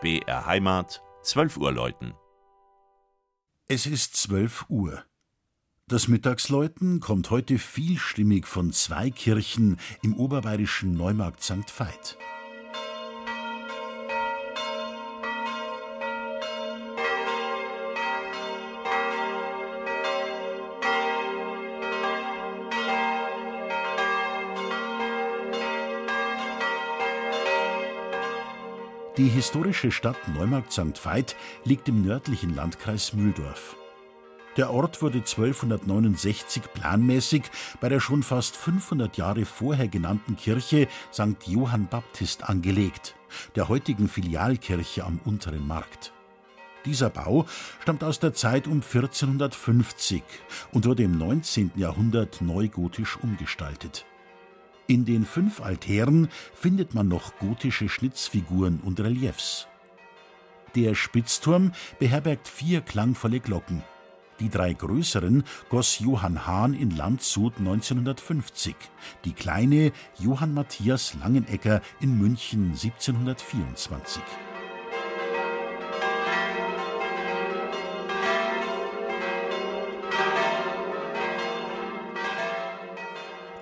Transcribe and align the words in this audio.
BR 0.00 0.46
Heimat, 0.46 1.02
12 1.24 1.58
Uhr 1.58 1.72
läuten. 1.72 2.14
Es 3.68 3.84
ist 3.84 4.16
12 4.16 4.64
Uhr. 4.70 5.04
Das 5.88 6.08
Mittagsläuten 6.08 7.00
kommt 7.00 7.30
heute 7.30 7.58
vielstimmig 7.58 8.46
von 8.46 8.72
zwei 8.72 9.10
Kirchen 9.10 9.78
im 10.02 10.16
oberbayerischen 10.16 10.92
Neumarkt 10.92 11.42
St. 11.42 11.78
Veit. 11.78 12.16
Die 29.16 29.28
historische 29.28 29.90
Stadt 29.90 30.16
Neumarkt 30.28 30.72
St. 30.72 31.04
Veit 31.04 31.34
liegt 31.64 31.88
im 31.88 32.04
nördlichen 32.04 32.54
Landkreis 32.54 33.12
Mühldorf. 33.12 33.76
Der 34.56 34.72
Ort 34.72 35.02
wurde 35.02 35.18
1269 35.18 36.62
planmäßig 36.72 37.42
bei 37.80 37.88
der 37.88 37.98
schon 37.98 38.22
fast 38.22 38.56
500 38.56 39.16
Jahre 39.16 39.44
vorher 39.44 39.88
genannten 39.88 40.36
Kirche 40.36 40.86
St. 41.12 41.46
Johann 41.46 41.88
Baptist 41.88 42.48
angelegt, 42.48 43.16
der 43.56 43.68
heutigen 43.68 44.08
Filialkirche 44.08 45.04
am 45.04 45.18
Unteren 45.24 45.66
Markt. 45.66 46.12
Dieser 46.84 47.10
Bau 47.10 47.46
stammt 47.80 48.04
aus 48.04 48.20
der 48.20 48.32
Zeit 48.32 48.68
um 48.68 48.80
1450 48.80 50.22
und 50.72 50.86
wurde 50.86 51.02
im 51.02 51.18
19. 51.18 51.72
Jahrhundert 51.74 52.40
neugotisch 52.40 53.18
umgestaltet. 53.20 54.06
In 54.90 55.04
den 55.04 55.24
fünf 55.24 55.60
Altären 55.60 56.28
findet 56.52 56.94
man 56.94 57.06
noch 57.06 57.38
gotische 57.38 57.88
Schnitzfiguren 57.88 58.80
und 58.80 58.98
Reliefs. 58.98 59.68
Der 60.74 60.96
Spitzturm 60.96 61.70
beherbergt 62.00 62.48
vier 62.48 62.80
klangvolle 62.80 63.38
Glocken. 63.38 63.84
Die 64.40 64.48
drei 64.48 64.72
größeren 64.72 65.44
goss 65.68 66.00
Johann 66.00 66.44
Hahn 66.44 66.74
in 66.74 66.90
Landshut 66.90 67.58
1950, 67.58 68.74
die 69.24 69.32
kleine 69.32 69.92
Johann 70.18 70.54
Matthias 70.54 71.14
Langenegger 71.14 71.82
in 72.00 72.18
München 72.18 72.70
1724. 72.70 74.24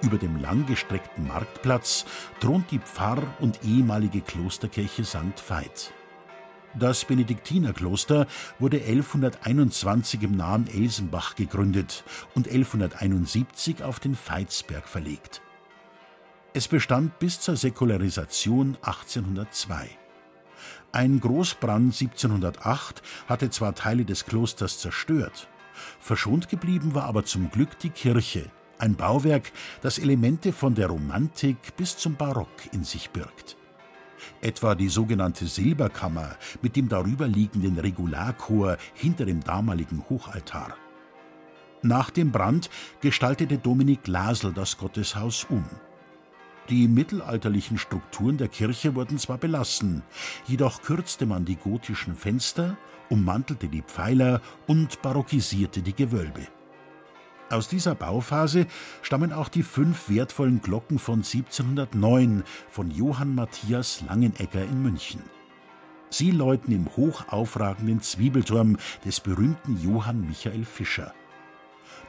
Über 0.02 0.16
dem 0.16 0.40
langgestreckten 0.40 1.26
Marktplatz 1.26 2.04
thront 2.40 2.70
die 2.70 2.78
Pfarr- 2.78 3.34
und 3.40 3.64
ehemalige 3.64 4.20
Klosterkirche 4.20 5.04
St. 5.04 5.42
Veit. 5.48 5.92
Das 6.78 7.04
Benediktinerkloster 7.04 8.26
wurde 8.60 8.76
1121 8.76 10.22
im 10.22 10.36
nahen 10.36 10.68
Elsenbach 10.68 11.34
gegründet 11.34 12.04
und 12.34 12.46
1171 12.46 13.82
auf 13.82 13.98
den 13.98 14.14
Veitsberg 14.14 14.86
verlegt. 14.86 15.42
Es 16.54 16.68
bestand 16.68 17.18
bis 17.18 17.40
zur 17.40 17.56
Säkularisation 17.56 18.76
1802. 18.82 19.88
Ein 20.92 21.20
Großbrand 21.20 21.92
1708 21.92 23.02
hatte 23.28 23.50
zwar 23.50 23.74
Teile 23.74 24.04
des 24.04 24.24
Klosters 24.26 24.78
zerstört, 24.78 25.48
verschont 26.00 26.48
geblieben 26.48 26.94
war 26.94 27.04
aber 27.04 27.24
zum 27.24 27.50
Glück 27.50 27.78
die 27.80 27.90
Kirche, 27.90 28.50
ein 28.78 28.94
Bauwerk, 28.94 29.52
das 29.82 29.98
Elemente 29.98 30.52
von 30.52 30.74
der 30.74 30.88
Romantik 30.88 31.76
bis 31.76 31.96
zum 31.96 32.16
Barock 32.16 32.72
in 32.72 32.84
sich 32.84 33.10
birgt. 33.10 33.56
Etwa 34.40 34.74
die 34.74 34.88
sogenannte 34.88 35.46
Silberkammer 35.46 36.36
mit 36.62 36.76
dem 36.76 36.88
darüberliegenden 36.88 37.78
Regularchor 37.78 38.76
hinter 38.94 39.26
dem 39.26 39.42
damaligen 39.42 40.04
Hochaltar. 40.08 40.76
Nach 41.82 42.10
dem 42.10 42.32
Brand 42.32 42.70
gestaltete 43.00 43.58
Dominik 43.58 44.02
Glasl 44.02 44.52
das 44.52 44.78
Gotteshaus 44.78 45.44
um. 45.44 45.64
Die 46.68 46.88
mittelalterlichen 46.88 47.78
Strukturen 47.78 48.36
der 48.36 48.48
Kirche 48.48 48.94
wurden 48.94 49.18
zwar 49.18 49.38
belassen, 49.38 50.02
jedoch 50.46 50.82
kürzte 50.82 51.24
man 51.24 51.44
die 51.44 51.56
gotischen 51.56 52.14
Fenster, 52.14 52.76
ummantelte 53.08 53.68
die 53.68 53.82
Pfeiler 53.82 54.42
und 54.66 55.00
barockisierte 55.00 55.80
die 55.80 55.94
Gewölbe. 55.94 56.48
Aus 57.50 57.68
dieser 57.68 57.94
Bauphase 57.94 58.66
stammen 59.00 59.32
auch 59.32 59.48
die 59.48 59.62
fünf 59.62 60.10
wertvollen 60.10 60.60
Glocken 60.60 60.98
von 60.98 61.20
1709 61.20 62.44
von 62.68 62.90
Johann 62.90 63.34
Matthias 63.34 64.02
Langenegger 64.06 64.64
in 64.64 64.82
München. 64.82 65.22
Sie 66.10 66.30
läuten 66.30 66.72
im 66.72 66.94
hochaufragenden 66.96 68.00
Zwiebelturm 68.02 68.76
des 69.04 69.20
berühmten 69.20 69.80
Johann 69.82 70.26
Michael 70.26 70.64
Fischer. 70.64 71.14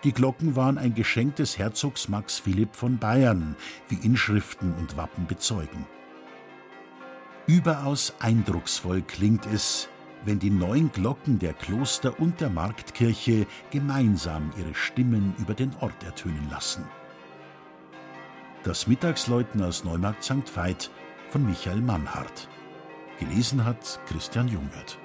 Die 0.04 0.14
Glocken 0.14 0.56
waren 0.56 0.78
ein 0.78 0.94
Geschenk 0.94 1.38
des 1.38 1.58
Herzogs 1.58 2.10
Max 2.10 2.40
Philipp 2.40 2.76
von 2.76 2.98
Bayern, 2.98 3.56
wie 3.88 4.06
Inschriften 4.06 4.74
und 4.76 4.98
Wappen 4.98 5.26
bezeugen. 5.28 5.86
Überaus 7.48 8.14
eindrucksvoll 8.20 9.02
klingt 9.02 9.46
es, 9.48 9.90
wenn 10.26 10.40
die 10.40 10.50
neun 10.50 10.92
Glocken 10.92 11.40
der 11.40 11.54
Kloster 11.54 12.20
und 12.20 12.42
der 12.42 12.50
Marktkirche 12.50 13.48
gemeinsam 13.72 14.52
ihre 14.58 14.76
Stimmen 14.76 15.34
über 15.38 15.54
den 15.54 15.74
Ort 15.80 16.04
ertönen 16.04 16.48
lassen. 16.50 16.86
Das 18.64 18.88
Mittagsläuten 18.88 19.64
aus 19.64 19.84
Neumarkt 19.84 20.24
St. 20.24 20.56
Veit 20.56 20.92
von 21.30 21.46
Michael 21.46 21.82
Mannhardt. 21.82 22.50
Gelesen 23.20 23.64
hat 23.64 24.00
Christian 24.08 24.48
Jungwirth. 24.48 24.98